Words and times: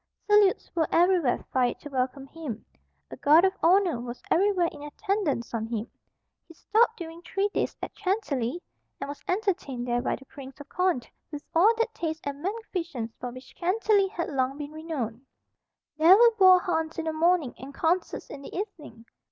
Salutes 0.25 0.71
were 0.75 0.87
everywhere 0.91 1.45
fired 1.53 1.79
to 1.81 1.89
welcome 1.89 2.25
him. 2.25 2.65
A 3.11 3.17
guard 3.17 3.45
of 3.45 3.53
honour 3.61 3.99
was 4.01 4.23
everywhere 4.31 4.67
in 4.71 4.81
attendance 4.81 5.53
on 5.53 5.67
him. 5.67 5.91
He 6.47 6.55
stopped 6.55 6.97
during 6.97 7.21
three 7.21 7.49
days 7.49 7.77
at 7.83 7.95
Chantilly, 7.95 8.63
and 8.99 9.07
was 9.07 9.21
entertained 9.27 9.87
there 9.87 10.01
by 10.01 10.15
the 10.15 10.25
Prince 10.25 10.59
of 10.59 10.69
Condé 10.69 11.07
with 11.31 11.43
all 11.53 11.75
that 11.75 11.93
taste 11.93 12.25
and 12.25 12.41
magnificence 12.41 13.13
for 13.19 13.29
which 13.29 13.53
Chantilly 13.55 14.07
had 14.07 14.29
long 14.31 14.57
been 14.57 14.71
renowned. 14.71 15.23
There 15.97 16.17
were 16.17 16.31
boar 16.35 16.59
hunts 16.59 16.97
in 16.97 17.05
the 17.05 17.13
morning 17.13 17.53
and 17.59 17.71
concerts 17.71 18.31
in 18.31 18.41
the 18.41 18.55
evening. 18.57 19.05